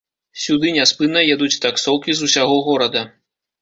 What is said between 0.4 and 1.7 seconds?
Сюды няспынна едуць